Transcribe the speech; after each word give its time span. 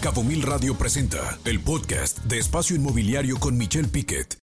Cabo 0.00 0.24
Mil 0.24 0.40
Radio 0.40 0.74
presenta 0.78 1.38
el 1.44 1.60
podcast 1.60 2.20
de 2.20 2.38
Espacio 2.38 2.74
Inmobiliario 2.74 3.38
con 3.38 3.58
Michelle 3.58 3.86
Piquet. 3.86 4.38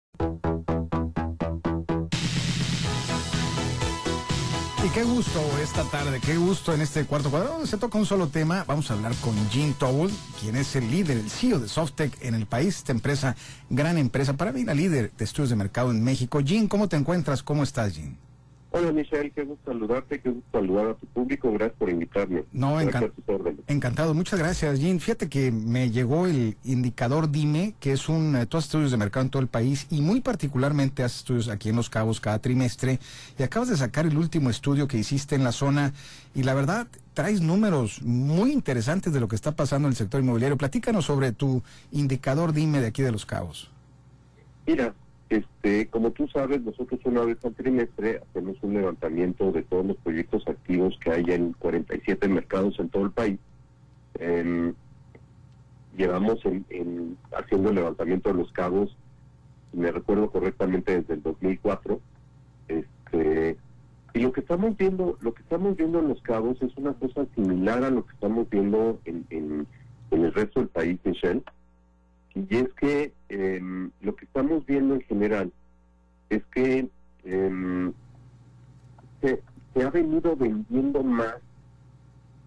Y 4.85 4.89
qué 4.89 5.03
gusto 5.05 5.39
esta 5.63 5.85
tarde, 5.85 6.19
qué 6.19 6.35
gusto 6.35 6.73
en 6.73 6.81
este 6.81 7.05
cuarto 7.05 7.31
cuadro 7.31 7.53
donde 7.53 7.67
se 7.67 7.77
toca 7.77 7.97
un 7.97 8.05
solo 8.05 8.27
tema. 8.27 8.65
Vamos 8.67 8.91
a 8.91 8.95
hablar 8.95 9.15
con 9.21 9.33
Jim 9.49 9.73
Towell, 9.79 10.11
quien 10.41 10.57
es 10.57 10.75
el 10.75 10.91
líder, 10.91 11.15
el 11.15 11.29
CEO 11.29 11.61
de 11.61 11.69
Softec 11.69 12.21
en 12.21 12.35
el 12.35 12.47
país, 12.47 12.75
esta 12.75 12.91
empresa, 12.91 13.37
gran 13.69 13.97
empresa, 13.97 14.33
para 14.33 14.51
mí 14.51 14.65
la 14.65 14.73
líder 14.73 15.13
de 15.17 15.23
estudios 15.23 15.51
de 15.51 15.55
mercado 15.55 15.89
en 15.91 16.03
México. 16.03 16.41
Jim, 16.45 16.67
¿cómo 16.67 16.89
te 16.89 16.97
encuentras? 16.97 17.41
¿Cómo 17.41 17.63
estás, 17.63 17.93
Jim? 17.93 18.17
Hola 18.77 18.91
Michelle, 18.91 19.31
qué 19.31 19.45
gusto 19.45 19.71
saludarte, 19.71 20.19
qué 20.19 20.29
gusto 20.31 20.49
saludar 20.51 20.87
a 20.87 20.93
tu 20.95 21.07
público, 21.07 21.49
gracias 21.53 21.77
por 21.79 21.89
invitarme. 21.89 22.43
No, 22.51 22.81
encan 22.81 23.09
encantado, 23.67 24.13
muchas 24.13 24.37
gracias 24.37 24.81
Jim. 24.81 24.99
Fíjate 24.99 25.29
que 25.29 25.49
me 25.49 25.91
llegó 25.91 26.27
el 26.27 26.57
indicador 26.65 27.31
DIME, 27.31 27.75
que 27.79 27.93
es 27.93 28.09
un, 28.09 28.35
eh, 28.35 28.45
tú 28.47 28.57
haces 28.57 28.67
estudios 28.67 28.91
de 28.91 28.97
mercado 28.97 29.23
en 29.23 29.29
todo 29.29 29.41
el 29.41 29.47
país 29.47 29.87
y 29.91 30.01
muy 30.01 30.19
particularmente 30.19 31.03
haces 31.03 31.19
estudios 31.19 31.47
aquí 31.47 31.69
en 31.69 31.77
Los 31.77 31.89
Cabos 31.89 32.19
cada 32.19 32.39
trimestre 32.39 32.99
y 33.39 33.43
acabas 33.43 33.69
de 33.69 33.77
sacar 33.77 34.07
el 34.07 34.17
último 34.17 34.49
estudio 34.49 34.89
que 34.89 34.97
hiciste 34.97 35.35
en 35.35 35.45
la 35.45 35.53
zona 35.53 35.93
y 36.33 36.43
la 36.43 36.53
verdad 36.53 36.87
traes 37.13 37.39
números 37.39 38.01
muy 38.01 38.51
interesantes 38.51 39.13
de 39.13 39.21
lo 39.21 39.29
que 39.29 39.37
está 39.37 39.53
pasando 39.53 39.87
en 39.87 39.93
el 39.93 39.95
sector 39.95 40.19
inmobiliario. 40.19 40.57
Platícanos 40.57 41.05
sobre 41.05 41.31
tu 41.31 41.63
indicador 41.93 42.51
DIME 42.51 42.81
de 42.81 42.87
aquí 42.87 43.03
de 43.03 43.13
Los 43.13 43.25
Cabos. 43.25 43.71
Mira, 44.67 44.93
este, 45.29 45.87
como 45.87 46.11
tú 46.11 46.27
sabes, 46.27 46.61
nosotros 46.61 46.99
una 47.05 47.21
vez 47.21 47.43
al 47.43 47.55
trimestre 47.55 48.21
hacemos 48.29 48.57
un 48.61 48.75
levantamiento 48.75 49.51
de 49.51 49.63
todos 49.63 49.85
los 49.85 49.97
proyectos 49.97 50.47
activos 50.47 50.97
que 50.99 51.11
hay 51.11 51.23
en 51.29 51.53
47 51.53 52.27
mercados 52.27 52.79
en 52.79 52.89
todo 52.89 53.05
el 53.05 53.11
país. 53.11 53.39
llevamos 55.97 56.39
en, 56.45 57.17
haciendo 57.31 57.69
el 57.69 57.75
levantamiento 57.75 58.29
de 58.29 58.35
los 58.35 58.51
cabos, 58.51 58.95
me 59.73 59.91
recuerdo 59.91 60.29
correctamente 60.29 61.01
desde 61.01 61.15
el 61.15 61.23
2004. 61.23 61.99
Este, 62.67 63.57
y 64.13 64.19
lo 64.19 64.31
que 64.31 64.41
estamos 64.41 64.77
viendo, 64.77 65.17
lo 65.21 65.33
que 65.33 65.41
estamos 65.41 65.75
viendo 65.75 65.99
en 65.99 66.09
los 66.09 66.21
cabos 66.21 66.61
es 66.61 66.75
una 66.77 66.93
cosa 66.93 67.25
similar 67.33 67.83
a 67.83 67.89
lo 67.89 68.05
que 68.05 68.13
estamos 68.13 68.49
viendo 68.49 68.99
en, 69.05 69.25
en, 69.31 69.67
en 70.11 70.25
el 70.25 70.33
resto 70.33 70.59
del 70.59 70.69
país, 70.69 70.99
Michelle 71.03 71.41
y 72.35 72.57
es 72.57 72.73
que 72.73 73.13
em, 73.29 73.91
lo 74.01 74.15
que 74.15 74.24
estamos 74.35 74.65
viendo 74.65 74.95
en 74.95 75.01
general 75.01 75.51
es 76.29 76.43
que 76.47 76.89
em, 77.23 77.93
se, 79.21 79.41
ha 79.81 79.89
venido 79.89 80.35
vendiendo 80.35 81.01
más 81.03 81.35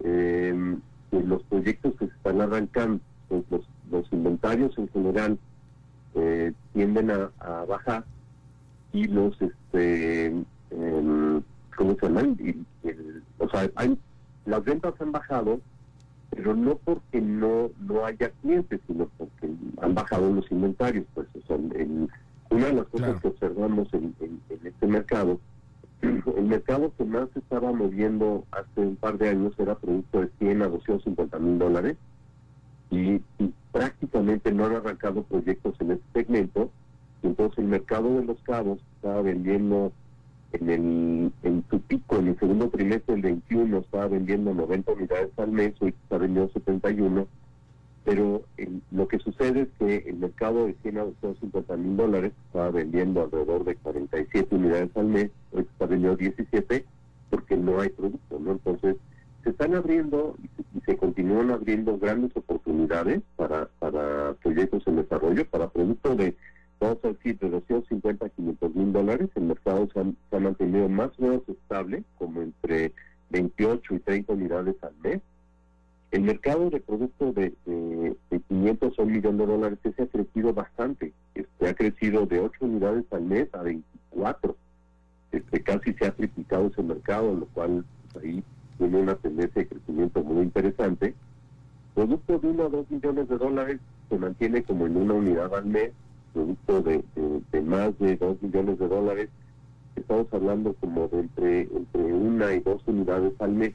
eh, 0.00 0.76
los 1.10 1.42
proyectos 1.44 1.94
que 1.98 2.06
se 2.06 2.12
están 2.12 2.42
arrancando. 2.42 3.00
Pues 3.28 3.42
los, 3.90 4.12
inventarios 4.12 4.76
en 4.76 4.88
general 4.90 5.38
eh, 6.14 6.52
tienden 6.74 7.10
a, 7.10 7.30
bajar 7.66 8.04
y 8.92 9.06
los, 9.06 9.40
este, 9.40 10.34
¿cómo 11.74 11.96
se 11.98 12.06
llaman? 12.06 12.66
o 13.38 13.48
sea, 13.48 13.70
hay, 13.76 13.98
las 14.44 14.62
ventas 14.62 14.92
han 15.00 15.12
bajado 15.12 15.58
pero 16.30 16.54
no 16.54 16.76
porque 16.76 17.20
no 17.20 17.70
no 17.80 18.04
haya 18.04 18.30
clientes, 18.42 18.80
sino 18.86 19.08
porque 19.16 19.50
han 19.80 19.94
bajado 19.94 20.32
los 20.32 20.50
inventarios. 20.52 21.06
Pues 21.14 21.26
una 22.50 22.66
de 22.66 22.72
las 22.72 22.86
cosas 22.86 23.20
que 23.20 23.28
observamos 23.28 23.92
en, 23.92 24.14
este 24.64 24.86
mercado, 24.86 25.40
el 26.02 26.44
mercado 26.44 26.92
que 26.96 27.04
más 27.04 27.28
se 27.32 27.40
estaba 27.40 27.72
moviendo 27.72 28.44
hace 28.52 28.80
un 28.80 28.96
par 28.96 29.18
de 29.18 29.30
años 29.30 29.52
era 29.58 29.74
producto 29.74 30.20
de 30.20 30.30
100 30.38 30.62
a 30.62 30.68
250 30.68 31.38
mil 31.38 31.58
dólares 31.58 31.96
y, 32.90 33.20
prácticamente 33.70 34.50
no 34.50 34.64
han 34.64 34.76
arrancado 34.76 35.22
proyectos 35.22 35.74
en 35.80 35.92
este 35.92 36.04
segmento. 36.12 36.70
Entonces 37.22 37.58
el 37.58 37.66
mercado 37.66 38.18
de 38.18 38.24
los 38.24 38.40
cabos 38.40 38.80
estaba 38.96 39.20
vendiendo 39.22 39.92
en, 40.52 40.70
el, 40.70 41.32
en 41.42 41.64
su 41.70 41.78
pico, 41.80 42.16
en 42.16 42.28
el 42.28 42.38
segundo 42.38 42.70
trimestre 42.70 43.14
del 43.14 43.22
21, 43.22 43.78
estaba 43.78 44.08
vendiendo 44.08 44.54
90 44.54 44.92
unidades 44.92 45.30
al 45.36 45.52
mes, 45.52 45.74
hoy 45.80 45.94
está 46.02 46.18
vendiendo 46.18 46.52
71, 46.52 47.26
pero 48.08 48.42
lo 48.90 49.06
que 49.06 49.18
sucede 49.18 49.62
es 49.62 49.68
que 49.78 50.08
el 50.08 50.16
mercado 50.16 50.64
de 50.64 50.74
100 50.80 50.96
a 50.96 51.04
250 51.04 51.76
mil 51.76 51.94
dólares 51.98 52.32
estaba 52.46 52.70
vendiendo 52.70 53.22
alrededor 53.22 53.64
de 53.64 53.76
47 53.76 54.54
unidades 54.54 54.96
al 54.96 55.08
mes, 55.08 55.30
hoy 55.52 55.66
está 55.70 55.84
vendiendo 55.84 56.16
17, 56.16 56.86
porque 57.28 57.56
no 57.58 57.78
hay 57.78 57.90
producto, 57.90 58.38
¿no? 58.38 58.52
Entonces, 58.52 58.96
se 59.44 59.50
están 59.50 59.74
abriendo 59.74 60.36
y 60.74 60.80
se, 60.86 60.96
continúan 60.96 61.50
abriendo 61.50 61.98
grandes 61.98 62.34
oportunidades 62.34 63.20
para, 63.36 63.68
para 63.78 64.32
proyectos 64.42 64.86
en 64.86 64.96
desarrollo, 64.96 65.44
para 65.44 65.68
productos 65.68 66.16
de 66.16 66.34
vamos 66.80 66.98
a 67.04 67.08
decir, 67.08 67.38
de 67.38 67.50
250 67.50 68.24
a 68.24 68.28
500 68.30 68.74
mil 68.74 68.90
dólares. 68.90 69.28
El 69.34 69.42
mercado 69.42 69.86
se, 69.92 70.00
ha 70.00 70.40
mantenido 70.40 70.88
más 70.88 71.10
o 71.18 71.22
menos 71.24 71.42
estable, 71.46 72.04
como 72.16 72.40
entre 72.40 72.94
28 73.28 73.96
y 73.96 73.98
30 73.98 74.32
unidades 74.32 74.76
al 74.82 74.94
mes. 75.02 75.20
El 76.10 76.22
mercado 76.22 76.70
de 76.70 76.80
productos 76.80 77.34
de, 77.34 77.52
de, 77.66 78.40
500 78.48 78.98
a 78.98 79.02
un 79.02 79.12
millón 79.12 79.36
de 79.36 79.46
dólares 79.46 79.78
ese 79.84 80.02
ha 80.02 80.06
crecido 80.06 80.54
bastante. 80.54 81.12
Este, 81.34 81.68
ha 81.68 81.74
crecido 81.74 82.26
de 82.26 82.40
8 82.40 82.64
unidades 82.64 83.04
al 83.10 83.22
mes 83.22 83.48
a 83.54 83.62
24. 83.62 84.56
Este, 85.32 85.62
casi 85.62 85.92
se 85.92 86.06
ha 86.06 86.12
triplicado 86.12 86.68
ese 86.68 86.82
mercado, 86.82 87.34
lo 87.34 87.46
cual 87.46 87.84
pues, 88.12 88.24
ahí 88.24 88.42
tiene 88.78 88.98
una 88.98 89.16
tendencia 89.16 89.62
de 89.62 89.68
crecimiento 89.68 90.22
muy 90.24 90.44
interesante. 90.44 91.14
Producto 91.94 92.38
de 92.38 92.48
1 92.48 92.62
a 92.62 92.68
2 92.68 92.90
millones 92.90 93.28
de 93.28 93.36
dólares 93.36 93.80
se 94.08 94.16
mantiene 94.16 94.62
como 94.62 94.86
en 94.86 94.96
una 94.96 95.14
unidad 95.14 95.54
al 95.54 95.66
mes 95.66 95.92
producto 96.32 96.82
de, 96.82 97.62
más 97.62 97.98
de 97.98 98.16
2 98.16 98.42
millones 98.42 98.78
de 98.78 98.88
dólares, 98.88 99.28
estamos 99.96 100.26
hablando 100.32 100.74
como 100.74 101.08
de 101.08 101.20
entre, 101.20 101.62
entre 101.62 102.02
una 102.02 102.52
y 102.52 102.60
dos 102.60 102.82
unidades 102.86 103.32
al 103.40 103.52
mes. 103.52 103.74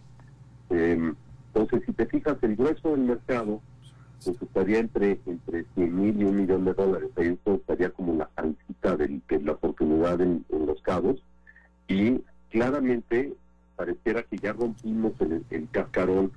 Em, 0.70 1.16
entonces, 1.54 1.84
si 1.86 1.94
te 1.94 2.08
fijas, 2.08 2.38
el 2.42 2.56
grueso 2.56 2.92
del 2.92 3.02
mercado 3.02 3.62
pues 4.26 4.42
estaría 4.42 4.80
entre 4.80 5.20
entre 5.26 5.66
100 5.76 5.96
mil 5.96 6.22
y 6.22 6.24
un 6.24 6.38
millón 6.38 6.66
de 6.66 6.74
dólares. 6.74 7.10
Ahí 7.16 7.28
esto 7.28 7.56
estaría 7.56 7.90
como 7.90 8.16
la 8.16 8.30
salsita 8.36 8.98
de, 8.98 9.22
la 9.44 9.52
oportunidad 9.52 10.20
en, 10.22 10.46
los 10.50 10.82
cabos. 10.82 11.22
Y 11.88 12.22
claramente 12.50 13.34
pareciera 13.76 14.24
que 14.24 14.38
ya 14.38 14.54
rompimos 14.54 15.14
el, 15.20 15.44
el 15.50 15.70
cascarón 15.70 16.32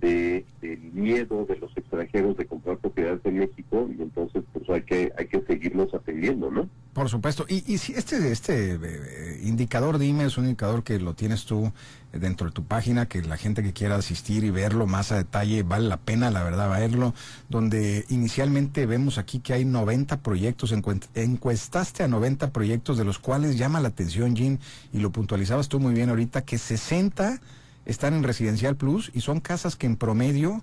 de, 0.00 0.46
del 0.62 0.80
miedo 0.92 1.44
de 1.44 1.56
los 1.56 1.76
extranjeros 1.76 2.36
de 2.36 2.46
comprar 2.46 2.78
propiedades 2.78 3.20
en 3.24 3.38
México 3.38 3.88
y 3.90 4.00
entonces 4.00 4.44
pues 4.52 4.70
hay 4.70 4.82
que 4.82 5.12
hay 5.18 5.26
que 5.26 5.40
seguirlos 5.42 5.92
atendiendo, 5.92 6.50
¿no? 6.50 6.68
Por 7.08 7.12
supuesto. 7.12 7.46
Y, 7.48 7.64
y 7.72 7.78
si 7.78 7.94
este 7.94 8.30
este 8.30 8.74
eh, 8.74 9.40
indicador 9.42 9.96
dime 9.96 10.26
es 10.26 10.36
un 10.36 10.44
indicador 10.44 10.84
que 10.84 11.00
lo 11.00 11.14
tienes 11.14 11.46
tú 11.46 11.72
dentro 12.12 12.48
de 12.48 12.52
tu 12.52 12.64
página 12.64 13.06
que 13.06 13.22
la 13.22 13.38
gente 13.38 13.62
que 13.62 13.72
quiera 13.72 13.96
asistir 13.96 14.44
y 14.44 14.50
verlo 14.50 14.86
más 14.86 15.10
a 15.10 15.16
detalle 15.16 15.62
vale 15.62 15.88
la 15.88 15.96
pena, 15.96 16.30
la 16.30 16.42
verdad, 16.42 16.68
verlo, 16.68 17.14
donde 17.48 18.04
inicialmente 18.10 18.84
vemos 18.84 19.16
aquí 19.16 19.40
que 19.40 19.54
hay 19.54 19.64
90 19.64 20.20
proyectos, 20.20 20.74
encuestaste 21.14 22.02
a 22.02 22.08
90 22.08 22.50
proyectos 22.50 22.98
de 22.98 23.04
los 23.06 23.18
cuales 23.18 23.56
llama 23.56 23.80
la 23.80 23.88
atención, 23.88 24.36
Jim, 24.36 24.58
y 24.92 24.98
lo 24.98 25.10
puntualizabas 25.10 25.70
tú 25.70 25.80
muy 25.80 25.94
bien 25.94 26.10
ahorita, 26.10 26.42
que 26.42 26.58
60 26.58 27.40
están 27.86 28.12
en 28.12 28.22
Residencial 28.22 28.76
Plus 28.76 29.10
y 29.14 29.22
son 29.22 29.40
casas 29.40 29.76
que 29.76 29.86
en 29.86 29.96
promedio, 29.96 30.62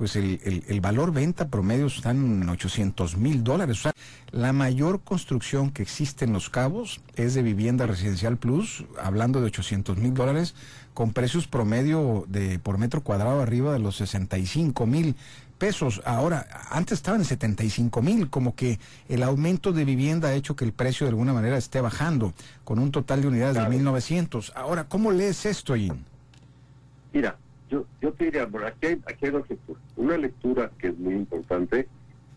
pues 0.00 0.16
el, 0.16 0.64
el, 0.66 0.80
valor 0.80 1.12
venta 1.12 1.48
promedio 1.48 1.84
están 1.84 2.40
en 2.40 2.48
800 2.48 3.18
mil 3.18 3.44
dólares. 3.44 3.80
O 3.80 3.82
sea, 3.82 3.92
la 4.30 4.54
mayor 4.54 5.02
construcción 5.02 5.70
que 5.70 5.82
existe 5.82 6.24
en 6.24 6.32
Los 6.32 6.48
Cabos 6.48 7.02
es 7.16 7.34
de 7.34 7.42
vivienda 7.42 7.84
Residencial 7.84 8.38
Plus, 8.38 8.86
hablando 8.98 9.42
de 9.42 9.48
800 9.48 9.98
mil 9.98 10.14
dólares, 10.14 10.54
con 10.94 11.12
precios 11.12 11.48
promedio 11.48 12.24
de 12.28 12.58
por 12.58 12.78
metro 12.78 13.02
cuadrado 13.02 13.42
arriba 13.42 13.74
de 13.74 13.78
los 13.78 13.96
65 13.96 14.86
mil 14.86 15.16
pesos. 15.58 16.00
Ahora, 16.06 16.46
antes 16.70 16.96
estaban 16.96 17.20
en 17.20 17.26
75 17.26 18.00
mil, 18.00 18.30
como 18.30 18.54
que 18.54 18.80
el 19.10 19.22
aumento 19.22 19.70
de 19.74 19.84
vivienda 19.84 20.28
ha 20.28 20.34
hecho 20.34 20.56
que 20.56 20.64
el 20.64 20.72
precio 20.72 21.04
de 21.04 21.10
alguna 21.10 21.34
manera 21.34 21.58
esté 21.58 21.82
bajando, 21.82 22.32
con 22.64 22.78
un 22.78 22.90
total 22.90 23.20
de 23.20 23.28
unidades 23.28 23.56
de 23.56 23.64
1.900. 23.64 24.52
Ahora, 24.54 24.84
¿cómo 24.84 25.10
lees 25.10 25.44
esto, 25.44 25.76
Ian? 25.76 26.06
Mira, 27.12 27.36
yo, 27.70 27.86
yo 28.00 28.12
te 28.12 28.24
diría, 28.26 28.46
bueno, 28.46 28.66
aquí 28.66 28.86
hay, 28.86 29.02
aquí 29.06 29.26
hay 29.26 29.30
dos 29.30 29.48
lecturas. 29.48 29.82
Una 29.96 30.18
lectura 30.18 30.70
que 30.78 30.88
es 30.88 30.98
muy 30.98 31.14
importante 31.14 31.88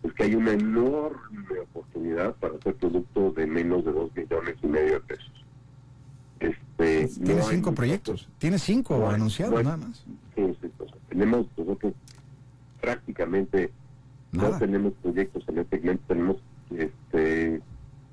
es 0.02 0.12
que 0.12 0.22
hay 0.22 0.34
una 0.34 0.52
enorme 0.52 1.58
oportunidad 1.62 2.34
para 2.36 2.54
hacer 2.54 2.74
productos 2.76 3.34
de 3.34 3.46
menos 3.46 3.84
de 3.84 3.92
dos 3.92 4.14
millones 4.14 4.56
y 4.62 4.66
medio 4.66 4.92
de 4.94 5.00
pesos. 5.00 5.32
Este, 6.40 7.08
Tiene 7.24 7.42
cinco 7.42 7.72
proyectos, 7.72 8.28
tiene 8.38 8.58
cinco 8.58 9.08
anunciados 9.08 9.62
nada 9.64 9.76
más. 9.76 10.04
Sí, 10.34 10.56
sí, 10.60 10.70
tenemos 11.08 11.46
nosotros 11.56 11.94
prácticamente 12.80 13.72
no 14.32 14.58
tenemos 14.58 14.92
proyectos 15.02 15.44
en 15.48 15.58
este 15.58 15.76
segmento, 15.76 16.04
tenemos 16.08 16.36
este 16.76 17.62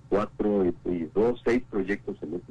cuatro 0.07 0.65
y, 0.85 1.09
dos, 1.13 1.41
seis 1.43 1.63
proyectos 1.69 2.15
en 2.21 2.35
este 2.35 2.50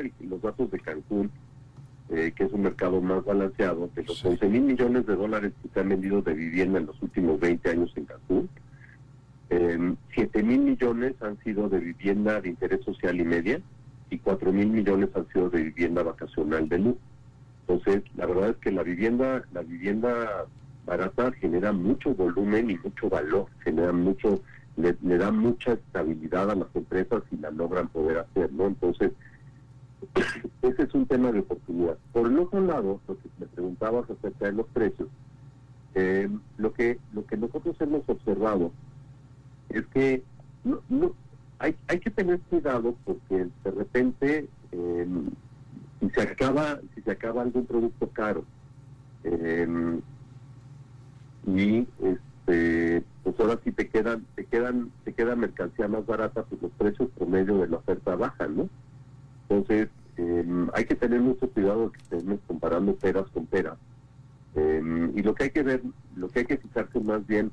en, 0.00 0.12
el 0.20 0.28
los 0.30 0.42
datos 0.42 0.70
de 0.70 0.78
Cancún. 0.80 1.30
eh, 2.10 2.32
que 2.36 2.44
es 2.44 2.52
un 2.52 2.62
mercado 2.62 3.00
más 3.00 3.24
balanceado, 3.24 3.88
de 3.94 4.02
los 4.04 4.22
11 4.24 4.46
mil 4.48 4.62
millones 4.62 5.06
de 5.06 5.16
dólares 5.16 5.52
que 5.62 5.68
se 5.70 5.80
han 5.80 5.88
vendido 5.88 6.20
de 6.20 6.34
vivienda 6.34 6.78
en 6.78 6.86
los 6.86 7.00
últimos 7.02 7.40
20 7.40 7.70
años 7.70 7.92
en 7.96 8.04
Cancún, 8.04 8.48
eh, 9.50 9.94
7 10.14 10.42
mil 10.42 10.60
millones 10.60 11.14
han 11.22 11.38
sido 11.42 11.68
de 11.68 11.78
vivienda 11.78 12.40
de 12.40 12.50
interés 12.50 12.84
social 12.84 13.18
y 13.18 13.24
media 13.24 13.60
y 14.10 14.18
4 14.18 14.52
mil 14.52 14.68
millones 14.68 15.08
han 15.14 15.26
sido 15.28 15.48
de 15.48 15.62
vivienda 15.62 16.02
vacacional 16.02 16.68
de 16.68 16.78
lujo. 16.78 16.98
Entonces, 17.66 18.02
la 18.16 18.26
verdad 18.26 18.50
es 18.50 18.56
que 18.56 18.70
la 18.70 18.82
vivienda, 18.82 19.42
la 19.52 19.62
vivienda 19.62 20.44
barata 20.84 21.32
genera 21.32 21.72
mucho 21.72 22.14
volumen 22.14 22.70
y 22.70 22.76
mucho 22.76 23.08
valor, 23.08 23.46
genera 23.64 23.92
mucho, 23.92 24.42
le, 24.76 24.94
le 25.02 25.16
da 25.16 25.30
mucha 25.30 25.72
estabilidad 25.72 26.50
a 26.50 26.54
las 26.54 26.68
empresas 26.74 27.22
y 27.30 27.36
la 27.38 27.50
logran 27.50 27.88
poder 27.88 28.18
hacer, 28.18 28.52
¿no? 28.52 28.66
Entonces, 28.66 29.12
ese 30.62 30.82
es 30.82 30.94
un 30.94 31.06
tema 31.06 31.32
de 31.32 31.40
oportunidad. 31.40 31.96
Por 32.12 32.26
el 32.26 32.38
otro 32.38 32.60
lado, 32.60 33.00
lo 33.06 33.18
que 33.18 33.28
me 33.38 33.46
preguntabas 33.46 34.08
acerca 34.10 34.46
de 34.46 34.52
los 34.52 34.66
precios, 34.68 35.08
eh, 35.94 36.28
lo 36.56 36.72
que 36.72 36.98
lo 37.12 37.24
que 37.26 37.36
nosotros 37.36 37.76
hemos 37.80 38.02
observado 38.08 38.72
es 39.68 39.86
que 39.86 40.22
no, 40.64 41.14
hay, 41.58 41.76
hay 41.86 42.00
que 42.00 42.10
tener 42.10 42.40
cuidado 42.40 42.96
porque 43.04 43.46
de 43.64 43.70
repente 43.70 44.48
eh, 44.72 45.06
si 46.00 46.10
se 46.10 46.20
acaba 46.22 46.80
si 46.94 47.02
se 47.02 47.12
acaba 47.12 47.42
algún 47.42 47.66
producto 47.66 48.08
caro 48.08 48.44
eh, 49.22 50.00
y 51.46 51.86
este 52.02 53.04
pues 53.22 53.38
ahora 53.38 53.60
si 53.62 53.70
te 53.70 53.88
quedan 53.88 54.26
te 54.34 54.44
quedan 54.46 54.90
te 55.04 55.12
queda 55.12 55.36
mercancía 55.36 55.86
más 55.86 56.04
barata 56.06 56.42
pues 56.42 56.60
los 56.60 56.72
precios 56.72 57.08
promedio 57.16 57.58
de 57.58 57.68
la 57.68 57.76
oferta 57.76 58.16
bajan 58.16 58.56
no 58.56 58.68
entonces 59.48 59.88
eh, 60.16 60.44
hay 60.74 60.84
que 60.84 60.94
tener 60.94 61.20
mucho 61.20 61.48
cuidado 61.50 61.90
que 61.92 61.98
estemos 62.02 62.38
comparando 62.46 62.94
peras 62.94 63.26
con 63.32 63.46
peras 63.46 63.76
eh, 64.54 65.10
y 65.14 65.22
lo 65.22 65.34
que 65.34 65.44
hay 65.44 65.50
que 65.50 65.62
ver 65.62 65.82
lo 66.16 66.28
que 66.28 66.40
hay 66.40 66.44
que 66.46 66.58
fijarse 66.58 67.00
más 67.00 67.26
bien 67.26 67.50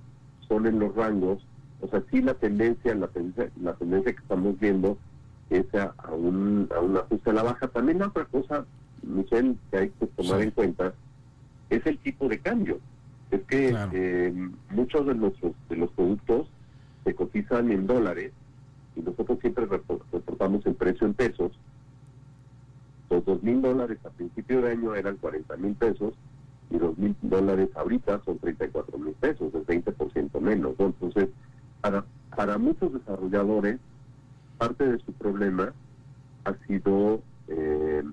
son 0.48 0.68
en 0.68 0.80
los 0.80 0.94
rangos 0.96 1.46
o 1.82 1.88
sea 1.88 2.04
sí 2.12 2.22
la 2.22 2.34
tendencia 2.36 2.94
la 2.96 3.08
tendencia 3.08 3.50
la 3.62 3.74
tendencia 3.74 4.14
que 4.14 4.22
estamos 4.22 4.60
viendo 4.60 4.98
es 5.50 5.66
a, 5.74 5.94
a 5.98 6.12
un 6.12 6.70
a 6.76 6.80
un 6.80 6.98
ajuste 6.98 7.30
a 7.32 7.34
la 7.34 7.44
baja 7.44 7.68
también 7.68 8.00
la 8.00 8.08
otra 8.08 8.26
cosa 8.26 8.66
Michelle 9.04 9.56
que 9.72 9.78
hay 9.78 9.90
que 9.90 10.08
tomar 10.08 10.38
Sí. 10.40 10.44
en 10.44 10.52
cuenta 10.52 10.94
es 11.72 11.86
el 11.88 11.98
tipo 11.98 12.28
de 12.30 12.40
cambio 12.40 12.80
es 13.32 13.42
que 13.44 13.70
Claro. 13.70 13.92
eh, 13.96 14.34
muchos 14.70 15.06
de 15.08 15.16
nuestros 15.16 15.54
de 15.70 15.78
los 15.78 15.90
productos 15.94 16.48
se 17.04 17.16
cotizan 17.16 17.72
en 17.72 17.88
dólares 17.88 18.32
y 18.96 19.02
nosotros 19.02 19.40
siempre 19.40 19.66
repor- 19.68 20.02
reportamos 20.12 20.64
el 20.66 20.76
precio 20.76 21.08
en 21.08 21.14
pesos. 21.14 21.52
Los 23.12 23.26
dos 23.26 23.44
mil 23.44 23.62
dólares 23.62 24.00
a 24.06 24.10
principio 24.10 24.62
de 24.62 24.72
año 24.72 24.96
eran 24.96 25.18
40 25.18 25.58
mil 25.58 25.76
pesos 25.76 26.14
y 26.70 26.78
dos 26.78 26.98
mil 26.98 27.14
dólares 27.22 27.70
ahorita 27.76 28.22
son 28.26 28.40
34 28.40 28.98
mil 28.98 29.14
pesos, 29.16 29.54
es 29.54 29.68
20% 29.68 30.40
menos. 30.40 30.74
¿no? 30.80 30.86
Entonces, 30.88 31.28
para, 31.82 32.06
para 32.36 32.58
muchos 32.58 32.94
desarrolladores, 32.94 33.78
parte 34.58 34.88
de 34.88 34.98
su 35.00 35.12
problema 35.14 35.74
ha 36.46 36.54
sido 36.68 37.22
eh, 37.50 38.04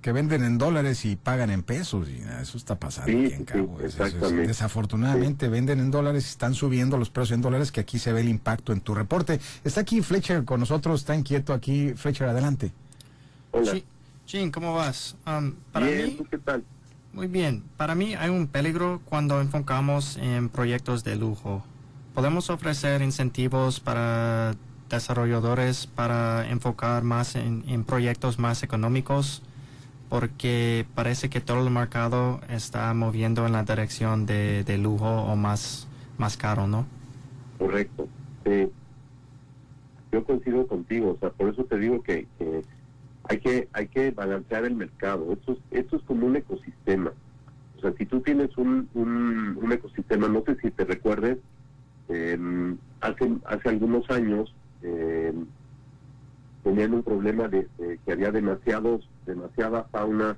que 0.00 0.10
venden 0.10 0.42
en 0.42 0.58
dólares 0.58 1.04
y 1.04 1.14
pagan 1.14 1.50
en 1.50 1.62
pesos. 1.62 2.08
Y 2.08 2.20
eso 2.40 2.58
está 2.58 2.74
pasando 2.74 3.12
Sí, 3.12 3.26
aquí 3.26 3.34
en 3.34 3.44
Cabo. 3.44 3.78
sí, 3.88 4.34
desafortunadamente 4.34 5.48
venden 5.48 5.78
en 5.78 5.92
dólares 5.92 6.24
y 6.26 6.30
están 6.30 6.54
subiendo 6.54 6.98
los 6.98 7.10
precios 7.10 7.36
en 7.36 7.42
dólares, 7.42 7.70
que 7.70 7.80
aquí 7.80 8.00
se 8.00 8.12
ve 8.12 8.22
el 8.22 8.28
impacto 8.28 8.72
en 8.72 8.80
tu 8.80 8.96
reporte. 8.96 9.38
Está 9.62 9.82
aquí 9.82 10.02
Fletcher 10.02 10.44
con 10.44 10.58
nosotros, 10.58 11.00
está 11.02 11.14
inquieto 11.14 11.52
aquí. 11.54 11.94
Fletcher, 11.94 12.28
adelante. 12.28 12.72
Hola, 13.52 13.72
Sí, 13.72 13.84
Jean, 14.26 14.50
¿cómo 14.50 14.74
vas? 14.74 15.16
Um, 15.26 15.52
para 15.72 15.86
bien, 15.86 16.06
mí, 16.08 16.14
¿tú 16.16 16.24
qué 16.30 16.38
tal? 16.38 16.64
muy 17.12 17.26
bien. 17.26 17.62
Para 17.76 17.94
mí 17.94 18.14
hay 18.14 18.30
un 18.30 18.46
peligro 18.46 19.00
cuando 19.04 19.40
enfocamos 19.40 20.16
en 20.16 20.48
proyectos 20.48 21.04
de 21.04 21.16
lujo. 21.16 21.62
Podemos 22.14 22.50
ofrecer 22.50 23.02
incentivos 23.02 23.80
para 23.80 24.54
desarrolladores 24.88 25.86
para 25.86 26.48
enfocar 26.50 27.02
más 27.02 27.34
en, 27.36 27.64
en 27.66 27.84
proyectos 27.84 28.38
más 28.38 28.62
económicos 28.62 29.42
porque 30.10 30.84
parece 30.94 31.30
que 31.30 31.40
todo 31.40 31.66
el 31.66 31.70
mercado 31.72 32.42
está 32.50 32.92
moviendo 32.92 33.46
en 33.46 33.52
la 33.52 33.62
dirección 33.62 34.26
de, 34.26 34.62
de 34.64 34.76
lujo 34.76 35.08
o 35.08 35.34
más, 35.36 35.88
más 36.18 36.36
caro, 36.36 36.66
¿no? 36.66 36.84
Correcto. 37.58 38.06
Sí. 38.44 38.70
Yo 40.12 40.22
coincido 40.24 40.66
contigo, 40.66 41.12
o 41.12 41.18
sea, 41.18 41.30
por 41.30 41.48
eso 41.48 41.64
te 41.64 41.78
digo 41.78 42.02
que, 42.02 42.28
que 42.38 42.62
hay 43.24 43.38
que 43.38 43.68
hay 43.72 43.88
que 43.88 44.10
balancear 44.10 44.64
el 44.64 44.74
mercado. 44.74 45.32
Esto 45.32 45.52
es, 45.52 45.58
esto 45.70 45.96
es 45.96 46.02
como 46.02 46.26
un 46.26 46.36
ecosistema. 46.36 47.12
O 47.78 47.80
sea, 47.80 47.92
si 47.98 48.06
tú 48.06 48.20
tienes 48.20 48.56
un, 48.56 48.88
un, 48.94 49.58
un 49.60 49.72
ecosistema, 49.72 50.28
no 50.28 50.42
sé 50.46 50.56
si 50.60 50.70
te 50.70 50.84
recuerdes, 50.84 51.38
eh, 52.08 52.76
hace 53.00 53.32
hace 53.44 53.68
algunos 53.68 54.08
años 54.10 54.54
eh, 54.82 55.32
tenían 56.62 56.94
un 56.94 57.02
problema 57.02 57.48
de, 57.48 57.68
de 57.78 57.98
que 58.04 58.12
había 58.12 58.30
demasiados 58.30 59.08
demasiada 59.26 59.84
fauna 59.84 60.36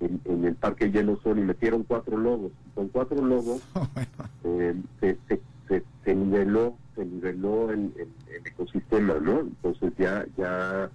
en, 0.00 0.20
en 0.24 0.44
el 0.44 0.54
parque 0.54 0.90
Yellowstone 0.90 1.40
y 1.40 1.44
metieron 1.44 1.82
cuatro 1.84 2.16
lobos. 2.16 2.52
Con 2.74 2.88
cuatro 2.88 3.24
lobos 3.24 3.62
eh, 4.44 4.74
se, 5.00 5.18
se, 5.28 5.40
se, 5.68 5.84
se 6.04 6.14
niveló 6.14 6.76
se 6.94 7.04
niveló 7.04 7.70
el, 7.70 7.92
el, 7.96 8.08
el 8.34 8.46
ecosistema 8.46 9.14
no 9.20 9.40
entonces 9.40 9.92
ya 9.98 10.24
ya 10.36 10.90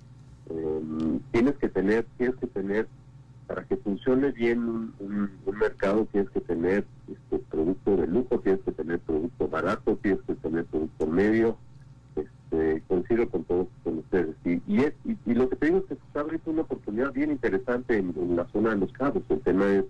eh, 0.55 1.19
tienes 1.31 1.55
que 1.55 1.69
tener 1.69 2.05
tienes 2.17 2.35
que 2.37 2.47
tener 2.47 2.87
para 3.47 3.63
que 3.65 3.77
funcione 3.77 4.31
bien 4.31 4.93
un, 4.99 5.31
mercado 5.59 6.07
tienes 6.11 6.29
que 6.31 6.41
tener 6.41 6.85
este 7.07 7.37
producto 7.49 7.97
de 7.97 8.07
lujo 8.07 8.39
tienes 8.39 8.61
que 8.61 8.71
tener 8.71 8.99
producto 8.99 9.47
barato 9.47 9.97
tienes 10.01 10.21
que 10.21 10.33
tener 10.35 10.65
producto 10.65 11.05
medio 11.05 11.57
este 12.15 12.81
coincido 12.87 13.29
con 13.29 13.43
todos 13.43 13.67
con 13.83 13.99
ustedes. 13.99 14.35
Y 14.43 14.61
y, 14.67 14.79
es, 14.79 14.93
y, 15.05 15.33
lo 15.33 15.49
que 15.49 15.55
te 15.55 15.67
digo 15.67 15.77
es 15.79 15.85
que 15.85 15.93
está 15.93 16.21
abriendo 16.21 16.51
una 16.51 16.61
oportunidad 16.63 17.13
bien 17.13 17.31
interesante 17.31 17.97
en, 17.97 18.13
en 18.17 18.35
la 18.35 18.47
zona 18.47 18.71
de 18.71 18.77
los 18.77 18.91
cabos 18.93 19.23
el 19.29 19.41
tema 19.41 19.67
es 19.67 19.85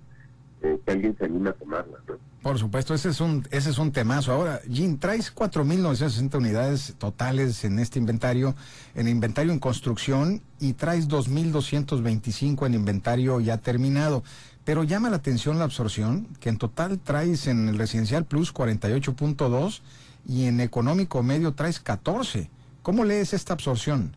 eh, 0.61 0.79
que 0.85 0.91
alguien 0.91 1.15
se 1.17 1.25
anime 1.25 1.49
a 1.49 1.53
tomarla 1.53 1.97
¿no? 2.07 2.15
Por 2.41 2.57
supuesto, 2.57 2.95
ese 2.95 3.09
es 3.09 3.21
un, 3.21 3.47
ese 3.51 3.69
es 3.69 3.77
un 3.77 3.91
temazo. 3.91 4.31
Ahora, 4.31 4.61
Jim, 4.67 4.97
traes 4.97 5.33
4.960 5.33 6.37
unidades 6.37 6.95
totales 6.97 7.63
en 7.65 7.77
este 7.77 7.99
inventario, 7.99 8.55
en 8.95 9.07
inventario 9.07 9.53
en 9.53 9.59
construcción, 9.59 10.41
y 10.59 10.73
traes 10.73 11.07
2.225 11.07 12.65
en 12.65 12.73
inventario 12.73 13.39
ya 13.41 13.57
terminado. 13.57 14.23
Pero 14.65 14.83
llama 14.83 15.11
la 15.11 15.17
atención 15.17 15.59
la 15.59 15.65
absorción, 15.65 16.27
que 16.39 16.49
en 16.49 16.57
total 16.57 16.99
traes 16.99 17.45
en 17.45 17.69
el 17.69 17.77
residencial 17.77 18.25
plus 18.25 18.51
48.2 18.51 19.81
y 20.27 20.45
en 20.45 20.61
económico 20.61 21.21
medio 21.21 21.53
traes 21.53 21.79
14. 21.79 22.49
¿Cómo 22.81 23.05
lees 23.05 23.33
esta 23.33 23.53
absorción? 23.53 24.15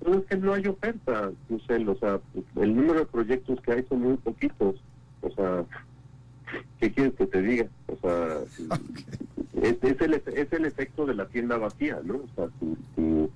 Pero 0.00 0.18
es 0.18 0.26
que 0.26 0.36
no 0.36 0.54
hay 0.54 0.66
oferta, 0.66 1.30
Michelle, 1.48 1.88
o 1.88 1.98
sea, 1.98 2.20
el 2.56 2.76
número 2.76 3.00
de 3.00 3.06
proyectos 3.06 3.60
que 3.62 3.72
hay 3.72 3.84
son 3.88 4.02
muy 4.02 4.16
poquitos, 4.18 4.76
o 5.26 5.30
sea, 5.34 5.64
¿qué 6.80 6.92
quieres 6.92 7.14
que 7.14 7.26
te 7.26 7.42
diga? 7.42 7.66
O 7.88 7.96
sea, 8.00 8.38
es, 9.62 9.76
es 9.82 10.00
el, 10.00 10.14
es 10.14 10.52
el 10.52 10.64
efecto 10.64 11.06
de 11.06 11.14
la 11.14 11.26
tienda 11.26 11.56
vacía, 11.58 12.00
¿no? 12.04 12.14
O 12.16 12.28
sea, 12.34 12.46
si, 12.60 12.76
si, 12.94 13.28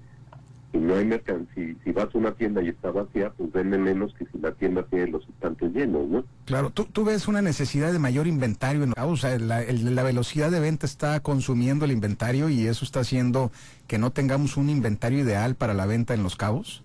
si 0.72 0.78
no 0.78 0.94
hay 0.94 1.04
mercancía, 1.04 1.46
si, 1.54 1.74
si 1.84 1.92
vas 1.92 2.14
a 2.14 2.18
una 2.18 2.32
tienda 2.32 2.62
y 2.62 2.68
está 2.68 2.90
vacía, 2.90 3.30
pues 3.36 3.50
vende 3.52 3.78
menos 3.78 4.14
que 4.14 4.24
si 4.26 4.38
la 4.38 4.52
tienda 4.52 4.84
tiene 4.84 5.08
los 5.08 5.28
estantes 5.28 5.72
llenos, 5.72 6.08
¿no? 6.08 6.24
Claro, 6.44 6.70
¿tú, 6.70 6.84
tú 6.84 7.04
ves 7.04 7.28
una 7.28 7.42
necesidad 7.42 7.92
de 7.92 7.98
mayor 7.98 8.26
inventario, 8.26 8.82
en, 8.84 8.92
o 8.96 9.16
sea, 9.16 9.38
la, 9.38 9.62
el- 9.62 9.94
la 9.94 10.02
velocidad 10.02 10.50
de 10.50 10.60
venta 10.60 10.86
está 10.86 11.20
consumiendo 11.20 11.84
el 11.84 11.92
inventario 11.92 12.48
y 12.48 12.66
eso 12.66 12.84
está 12.84 13.00
haciendo 13.00 13.50
que 13.86 13.98
no 13.98 14.10
tengamos 14.10 14.56
un 14.56 14.68
inventario 14.70 15.20
ideal 15.20 15.54
para 15.56 15.74
la 15.74 15.86
venta 15.86 16.14
en 16.14 16.22
los 16.22 16.36
cabos. 16.36 16.82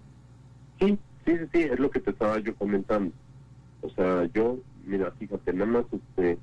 Sí, 0.80 0.98
sí, 1.26 1.38
sí, 1.38 1.46
sí, 1.54 1.62
es 1.64 1.80
lo 1.80 1.90
que 1.90 2.00
te 2.00 2.12
estaba 2.12 2.38
yo 2.40 2.56
comentando. 2.56 3.12
O 3.82 3.90
sea, 3.92 4.28
yo, 4.34 4.58
mira, 4.86 5.12
fíjate, 5.12 5.54
nada 5.54 5.72
más 5.72 5.86
este, 5.92 6.40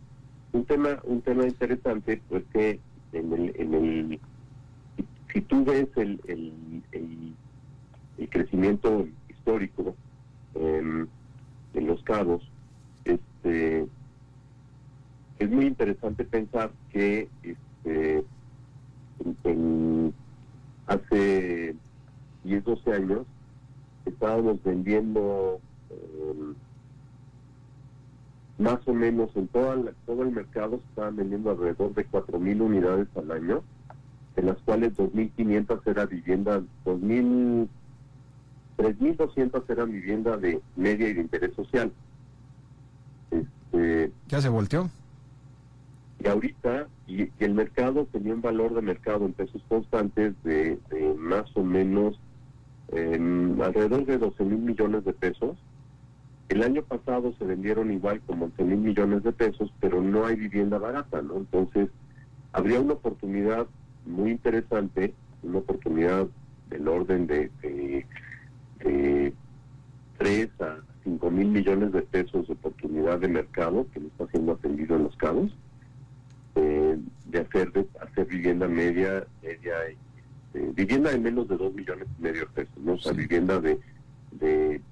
un 0.52 0.64
tema, 0.66 1.00
un 1.04 1.22
tema 1.22 1.46
interesante, 1.46 2.22
pues 2.28 2.44
que 2.52 2.80
en 3.12 3.32
el, 3.32 3.52
en 3.56 3.74
el, 3.74 4.20
si, 5.32 5.40
tú 5.42 5.64
ves 5.64 5.88
el, 5.96 6.20
el, 6.26 6.84
el, 6.92 8.28
crecimiento 8.28 9.06
histórico 9.28 9.96
em, 10.54 11.08
en 11.74 11.86
los 11.86 12.02
cabos, 12.04 12.50
este, 13.04 13.88
es 15.38 15.50
muy 15.50 15.66
interesante 15.66 16.24
pensar 16.24 16.74
que 16.88 17.30
este, 17.42 18.24
en- 19.44 20.14
hace 20.86 21.76
10, 22.42 22.64
12 22.64 22.92
años 22.92 23.26
estábamos 24.04 24.62
vendiendo 24.62 25.60
eh, 25.90 26.54
más 28.62 28.78
o 28.86 28.94
menos 28.94 29.30
en 29.34 29.48
toda 29.48 29.76
la- 29.76 29.92
todo 30.06 30.22
el 30.22 30.30
mercado 30.30 30.78
se 30.78 30.88
estaban 30.90 31.16
vendiendo 31.16 31.50
alrededor 31.50 31.94
de 31.94 32.04
4.000 32.06 32.60
unidades 32.62 33.08
al 33.16 33.30
año, 33.32 33.62
de 34.36 34.42
las 34.42 34.56
cuales 34.58 34.96
2.500 34.96 35.84
era 35.86 36.06
vivienda, 36.06 36.62
2.000 36.84 37.68
3.200 38.76 39.68
eran 39.68 39.92
vivienda 39.92 40.36
de 40.36 40.60
media 40.76 41.08
y 41.08 41.12
de 41.12 41.20
interés 41.20 41.54
social. 41.54 41.92
Este, 43.30 44.12
¿Ya 44.28 44.40
se 44.40 44.48
volteó? 44.48 44.90
Y 46.18 46.26
ahorita, 46.26 46.86
y, 47.06 47.28
el 47.40 47.54
mercado 47.54 48.06
tenía 48.10 48.34
un 48.34 48.42
valor 48.42 48.74
de 48.74 48.82
mercado 48.82 49.26
en 49.26 49.34
pesos 49.34 49.62
constantes 49.68 50.34
de, 50.42 50.78
más 51.18 51.44
o 51.56 51.62
menos 51.62 52.18
alrededor 52.92 54.04
de 54.04 54.18
12 54.18 54.44
mil 54.44 54.58
millones 54.58 55.04
de 55.04 55.12
pesos. 55.12 55.56
El 56.52 56.62
año 56.62 56.82
pasado 56.82 57.32
se 57.38 57.46
vendieron 57.46 57.90
igual 57.90 58.20
como 58.26 58.44
11 58.44 58.64
mil 58.64 58.76
millones 58.76 59.22
de 59.22 59.32
pesos, 59.32 59.72
pero 59.80 60.02
no 60.02 60.26
hay 60.26 60.36
vivienda 60.36 60.76
barata, 60.76 61.22
¿no? 61.22 61.38
Entonces, 61.38 61.88
habría 62.52 62.78
una 62.78 62.92
oportunidad 62.92 63.66
muy 64.04 64.32
interesante, 64.32 65.14
una 65.42 65.60
oportunidad 65.60 66.26
del 66.68 66.88
orden 66.88 67.26
de, 67.26 67.50
de, 68.82 69.32
3 70.18 70.50
a 70.60 70.76
5 71.04 71.30
mil 71.30 71.48
millones 71.48 71.90
de 71.90 72.02
pesos 72.02 72.46
de 72.46 72.52
oportunidad 72.52 73.18
de 73.18 73.28
mercado 73.28 73.86
que 73.90 74.00
no 74.00 74.08
está 74.08 74.26
siendo 74.26 74.52
atendido 74.52 74.96
en 74.96 75.04
los 75.04 75.16
cabos, 75.16 75.56
eh, 76.56 76.98
de 77.30 77.40
hacer 77.40 77.72
de 77.72 77.86
hacer 77.98 78.26
vivienda 78.26 78.68
media, 78.68 79.26
media 79.42 79.74
este, 79.86 80.70
vivienda 80.74 81.12
de 81.12 81.18
menos 81.18 81.48
de 81.48 81.56
2 81.56 81.72
millones 81.72 82.08
y 82.18 82.22
medio 82.22 82.40
de 82.40 82.46
pesos, 82.48 82.76
¿no? 82.84 82.92
O 82.92 82.98
sea, 82.98 83.14
vivienda 83.14 83.58
de, 83.58 83.80
de 84.32 84.82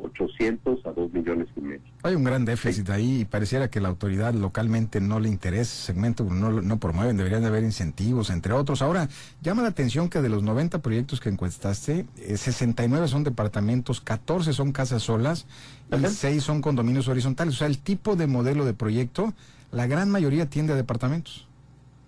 800 0.00 0.86
a 0.86 0.92
2 0.92 1.12
millones 1.12 1.48
y 1.56 1.60
medio. 1.60 1.82
Hay 2.02 2.14
un 2.14 2.24
gran 2.24 2.44
déficit 2.44 2.88
ahí 2.90 3.20
y 3.20 3.24
pareciera 3.24 3.68
que 3.68 3.80
la 3.80 3.88
autoridad 3.88 4.32
localmente 4.34 5.00
no 5.00 5.20
le 5.20 5.28
interesa 5.28 5.62
ese 5.72 5.86
segmento, 5.86 6.24
no, 6.24 6.50
no 6.50 6.78
promueven, 6.78 7.16
deberían 7.16 7.42
de 7.42 7.48
haber 7.48 7.64
incentivos, 7.64 8.30
entre 8.30 8.52
otros. 8.52 8.82
Ahora, 8.82 9.08
llama 9.42 9.62
la 9.62 9.68
atención 9.68 10.08
que 10.08 10.20
de 10.20 10.28
los 10.28 10.42
90 10.42 10.80
proyectos 10.80 11.20
que 11.20 11.28
encuestaste, 11.28 12.06
69 12.16 13.04
eh, 13.04 13.08
son 13.08 13.24
departamentos, 13.24 14.00
14 14.00 14.52
son 14.52 14.72
casas 14.72 15.02
solas 15.02 15.46
y 15.90 16.06
6 16.06 16.42
son 16.42 16.62
condominios 16.62 17.08
horizontales. 17.08 17.54
O 17.54 17.58
sea, 17.58 17.66
el 17.66 17.78
tipo 17.78 18.16
de 18.16 18.26
modelo 18.26 18.64
de 18.64 18.74
proyecto, 18.74 19.34
la 19.72 19.86
gran 19.86 20.10
mayoría 20.10 20.48
tiende 20.48 20.72
a 20.72 20.76
departamentos. 20.76 21.48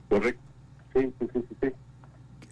Correcto. 0.08 0.42
Sí, 0.94 1.12
sí, 1.18 1.26
sí, 1.32 1.40
sí. 1.60 1.68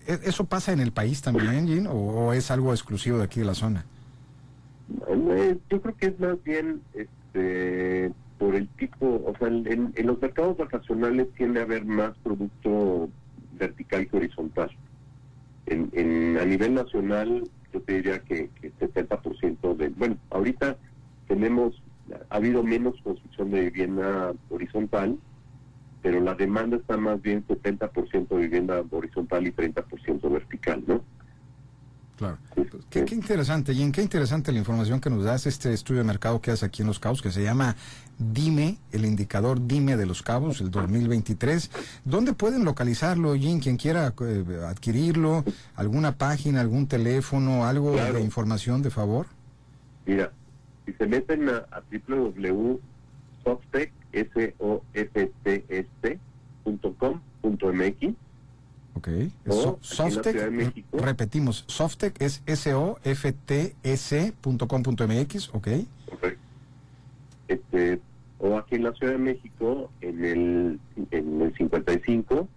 ¿E-, 0.06 0.20
¿Eso 0.24 0.44
pasa 0.44 0.72
en 0.72 0.80
el 0.80 0.92
país 0.92 1.22
también, 1.22 1.66
Jean, 1.66 1.88
o 1.90 2.32
es 2.32 2.50
algo 2.50 2.72
exclusivo 2.72 3.18
de 3.18 3.24
aquí 3.24 3.40
de 3.40 3.46
la 3.46 3.54
zona? 3.54 3.84
Yo 5.70 5.82
creo 5.82 5.96
que 5.96 6.06
es 6.06 6.20
más 6.20 6.42
bien 6.44 6.80
este 6.94 8.12
por 8.38 8.54
el 8.54 8.68
tipo, 8.68 9.22
o 9.26 9.34
sea, 9.38 9.48
en, 9.48 9.92
los 10.04 10.20
mercados 10.20 10.56
vacacionales 10.56 11.28
tiende 11.36 11.60
a 11.60 11.64
haber 11.64 11.84
más 11.84 12.16
producto 12.18 13.10
vertical 13.58 14.06
que 14.06 14.16
horizontal. 14.16 14.70
En, 15.66 16.38
a 16.38 16.44
nivel 16.44 16.74
nacional, 16.74 17.50
yo 17.72 17.82
te 17.82 17.94
diría 17.94 18.20
que, 18.20 18.48
que 18.60 18.72
70% 18.74 19.76
de, 19.76 19.88
bueno, 19.90 20.16
ahorita 20.30 20.76
tenemos, 21.26 21.82
ha 22.30 22.36
habido 22.36 22.62
menos 22.62 22.94
construcción 23.02 23.50
de 23.50 23.70
vivienda 23.70 24.32
horizontal, 24.50 25.18
pero 26.00 26.20
la 26.20 26.34
demanda 26.34 26.76
está 26.76 26.96
más 26.96 27.20
bien 27.20 27.44
70% 27.46 28.28
de 28.28 28.36
vivienda 28.36 28.82
horizontal 28.90 29.46
y 29.46 29.50
30% 29.50 30.30
vertical, 30.30 30.84
¿no? 30.86 31.02
Claro. 32.18 32.36
Qué, 32.90 33.06
interesante, 33.12 33.72
Jim, 33.72 33.92
qué 33.92 34.02
interesante 34.02 34.50
la 34.50 34.58
información 34.58 35.00
que 35.00 35.08
nos 35.08 35.22
das, 35.22 35.46
este 35.46 35.72
estudio 35.72 36.00
de 36.00 36.06
mercado 36.06 36.40
que 36.40 36.50
hace 36.50 36.66
aquí 36.66 36.82
en 36.82 36.88
Los 36.88 36.98
Cabos, 36.98 37.22
que 37.22 37.30
se 37.30 37.44
llama 37.44 37.76
Dime, 38.18 38.76
el 38.90 39.04
indicador 39.04 39.64
Dime 39.64 39.96
de 39.96 40.04
Los 40.04 40.24
Cabos, 40.24 40.60
el 40.60 40.72
2023. 40.72 41.70
¿Dónde 42.04 42.32
pueden 42.32 42.64
localizarlo, 42.64 43.36
Jim? 43.36 43.60
Quien 43.60 43.76
quiera 43.76 44.12
eh, 44.20 44.44
adquirirlo, 44.66 45.44
alguna 45.76 46.16
página, 46.16 46.60
algún 46.60 46.88
teléfono, 46.88 47.64
algo 47.64 47.92
de 47.92 48.20
información, 48.20 48.82
de 48.82 48.90
favor. 48.90 49.26
Mira, 50.04 50.32
si 50.86 50.92
se 50.94 51.06
meten 51.06 51.48
a, 51.48 51.66
a 51.70 51.82
s 58.96 59.66
o 59.66 59.78
f 59.82 60.22
t 60.22 60.28
s 60.28 60.28
Ok. 60.28 60.32
Softec, 60.32 60.36
repetimos, 60.92 61.64
Softec 61.68 62.20
es 62.20 62.42
S-O-F-T-S.com.mx, 62.46 63.14
ok. 65.54 65.68
Este, 67.46 68.00
o 68.38 68.58
aquí 68.58 68.74
en 68.74 68.84
la 68.84 68.92
Ciudad 68.92 69.12
de 69.12 69.18
México, 69.18 69.90
en 70.00 70.24
el, 70.24 70.80
en 71.10 71.42
el 71.42 71.54
55 71.56 72.48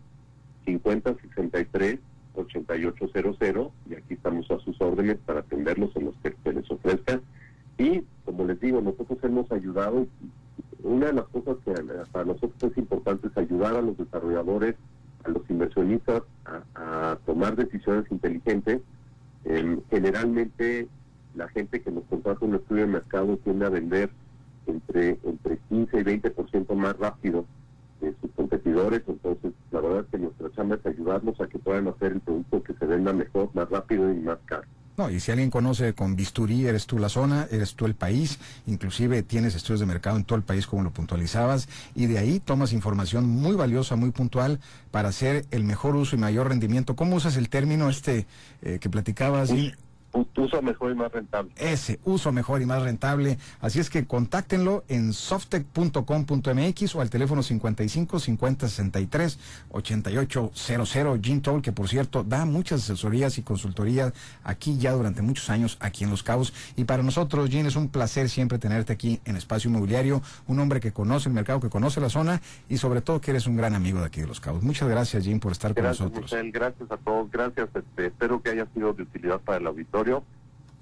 50 0.65 1.15
63 1.21 1.99
8800, 2.33 3.71
y 3.89 3.95
aquí 3.95 4.13
estamos 4.15 4.49
a 4.51 4.57
sus 4.59 4.79
órdenes 4.81 5.17
para 5.25 5.41
atenderlos 5.41 5.95
en 5.95 6.05
los 6.05 6.15
que 6.23 6.33
se 6.43 6.53
les 6.53 6.71
ofrezca. 6.71 7.19
Y 7.77 8.03
como 8.25 8.45
les 8.45 8.59
digo, 8.59 8.81
nosotros 8.81 9.19
hemos 9.23 9.51
ayudado, 9.51 10.07
una 10.83 11.07
de 11.07 11.13
las 11.13 11.25
cosas 11.25 11.57
que 11.63 11.73
para 12.11 12.25
nosotros 12.25 12.71
es 12.71 12.77
importante 12.77 13.27
es 13.27 13.37
ayudar 13.37 13.75
a 13.75 13.81
los 13.81 13.97
desarrolladores 13.97 14.75
a 15.23 15.29
los 15.29 15.49
inversionistas 15.49 16.23
a, 16.75 17.17
tomar 17.25 17.55
decisiones 17.55 18.05
inteligentes. 18.11 18.81
generalmente 19.89 20.87
la 21.35 21.47
gente 21.49 21.81
que 21.81 21.91
nos 21.91 22.03
contrata 22.05 22.45
un 22.45 22.55
estudio 22.55 22.81
de 22.81 22.91
mercado 22.91 23.37
tiende 23.37 23.65
a 23.65 23.69
vender 23.69 24.09
entre, 25.11 25.29
entre 25.29 25.57
15 25.69 25.99
y 25.99 26.03
20% 26.03 26.75
más 26.75 26.97
rápido 26.97 27.45
de 28.01 28.13
sus 28.19 28.31
competidores, 28.31 29.01
entonces 29.07 29.53
la 29.71 29.81
verdad 29.81 29.99
es 30.01 30.07
que 30.07 30.17
nuestra 30.17 30.51
chamba 30.51 30.75
es 30.75 30.85
ayudarlos 30.85 31.39
a 31.39 31.47
que 31.47 31.59
puedan 31.59 31.87
hacer 31.87 32.13
el 32.13 32.19
producto 32.21 32.63
que 32.63 32.73
se 32.73 32.85
venda 32.85 33.13
mejor, 33.13 33.49
más 33.53 33.69
rápido 33.69 34.11
y 34.11 34.19
más 34.19 34.39
caro. 34.45 34.63
No, 34.97 35.09
y 35.09 35.19
si 35.19 35.31
alguien 35.31 35.49
conoce 35.49 35.93
con 35.93 36.15
bisturí, 36.15 36.67
eres 36.67 36.85
tú 36.85 36.99
la 36.99 37.07
zona, 37.07 37.47
eres 37.49 37.75
tú 37.75 37.85
el 37.85 37.95
país, 37.95 38.39
inclusive 38.67 39.23
tienes 39.23 39.55
estudios 39.55 39.79
de 39.79 39.85
mercado 39.85 40.17
en 40.17 40.25
todo 40.25 40.37
el 40.37 40.43
país 40.43 40.67
como 40.67 40.83
lo 40.83 40.91
puntualizabas, 40.91 41.69
y 41.95 42.07
de 42.07 42.19
ahí 42.19 42.39
tomas 42.39 42.73
información 42.73 43.25
muy 43.25 43.55
valiosa, 43.55 43.95
muy 43.95 44.11
puntual 44.11 44.59
para 44.91 45.09
hacer 45.09 45.45
el 45.51 45.63
mejor 45.63 45.95
uso 45.95 46.15
y 46.15 46.19
mayor 46.19 46.49
rendimiento. 46.49 46.95
¿Cómo 46.95 47.15
usas 47.15 47.37
el 47.37 47.49
término 47.49 47.89
este 47.89 48.27
eh, 48.61 48.79
que 48.79 48.89
platicabas? 48.89 49.51
Uso 50.13 50.61
mejor 50.61 50.91
y 50.91 50.95
más 50.95 51.11
rentable. 51.11 51.51
Ese, 51.55 51.99
uso 52.03 52.31
mejor 52.31 52.61
y 52.61 52.65
más 52.65 52.83
rentable. 52.83 53.37
Así 53.59 53.79
es 53.79 53.89
que 53.89 54.05
contáctenlo 54.05 54.83
en 54.87 55.13
softec.com.mx 55.13 56.95
o 56.95 57.01
al 57.01 57.09
teléfono 57.09 57.43
55 57.43 58.19
50 58.19 58.67
63 58.67 59.39
88 59.69 60.51
00. 60.53 61.19
Gene 61.21 61.41
Toll, 61.41 61.61
que 61.61 61.71
por 61.71 61.87
cierto 61.87 62.23
da 62.23 62.45
muchas 62.45 62.83
asesorías 62.83 63.37
y 63.37 63.43
consultorías 63.43 64.13
aquí 64.43 64.77
ya 64.77 64.91
durante 64.91 65.21
muchos 65.21 65.49
años 65.49 65.77
aquí 65.79 66.03
en 66.03 66.09
Los 66.09 66.23
Cabos. 66.23 66.53
Y 66.75 66.83
para 66.83 67.03
nosotros, 67.03 67.49
Gene, 67.49 67.69
es 67.69 67.75
un 67.75 67.89
placer 67.89 68.29
siempre 68.29 68.57
tenerte 68.57 68.93
aquí 68.93 69.19
en 69.25 69.35
Espacio 69.35 69.69
Inmobiliario, 69.69 70.21
un 70.47 70.59
hombre 70.59 70.79
que 70.79 70.91
conoce 70.91 71.29
el 71.29 71.35
mercado, 71.35 71.59
que 71.59 71.69
conoce 71.69 72.01
la 72.01 72.09
zona 72.09 72.41
y 72.69 72.77
sobre 72.77 73.01
todo 73.01 73.21
que 73.21 73.31
eres 73.31 73.47
un 73.47 73.55
gran 73.55 73.75
amigo 73.75 73.99
de 73.99 74.05
aquí 74.05 74.21
de 74.21 74.27
Los 74.27 74.39
Cabos. 74.39 74.63
Muchas 74.63 74.89
gracias, 74.89 75.23
Gene, 75.23 75.39
por 75.39 75.51
estar 75.51 75.73
con 75.73 75.83
nosotros. 75.83 76.33
gracias 76.51 76.91
a 76.91 76.97
todos, 76.97 77.29
gracias. 77.31 77.69
Este, 77.73 78.07
espero 78.07 78.41
que 78.41 78.49
haya 78.49 78.67
sido 78.73 78.93
de 78.93 79.03
utilidad 79.03 79.39
para 79.39 79.59
el 79.59 79.67
auditorio 79.67 80.00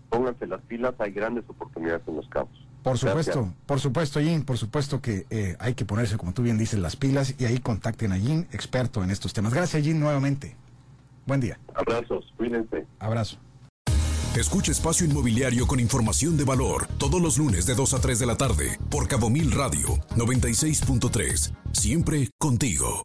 pónganse 0.10 0.48
las 0.48 0.62
pilas, 0.62 0.96
hay 1.00 1.12
grandes 1.12 1.44
oportunidades 1.48 2.02
en 2.08 2.16
los 2.16 2.28
cabos. 2.30 2.50
Por 2.84 2.98
supuesto, 2.98 3.54
por 3.66 3.80
supuesto, 3.80 4.20
Jim, 4.20 4.44
por 4.44 4.58
supuesto 4.58 5.02
que 5.02 5.26
eh, 5.30 5.56
hay 5.60 5.74
que 5.74 5.86
ponerse, 5.86 6.18
como 6.18 6.34
tú 6.34 6.44
bien 6.44 6.58
dices, 6.58 6.80
las 6.80 6.96
pilas 6.96 7.36
y 7.38 7.46
ahí 7.46 7.60
contacten 7.60 8.14
a 8.14 8.18
Jim, 8.18 8.46
experto 8.52 9.04
en 9.04 9.12
estos 9.12 9.34
temas. 9.34 9.54
Gracias, 9.54 9.84
Jim, 9.84 10.00
nuevamente. 10.00 10.56
Buen 11.26 11.42
día. 11.42 11.60
Abrazos, 11.76 12.34
cuídense. 12.38 12.86
Abrazo. 13.00 13.38
Escucha 14.36 14.72
Espacio 14.72 15.06
Inmobiliario 15.06 15.68
con 15.68 15.80
información 15.80 16.38
de 16.38 16.46
valor 16.46 16.88
todos 16.98 17.22
los 17.22 17.38
lunes 17.38 17.66
de 17.66 17.76
2 17.76 17.96
a 17.96 18.02
3 18.02 18.20
de 18.20 18.26
la 18.26 18.38
tarde 18.38 18.80
por 18.90 19.08
Cabo 19.08 19.30
Mil 19.30 19.52
Radio 19.52 19.88
96.3. 20.16 21.54
Siempre 21.74 22.30
contigo. 22.38 23.04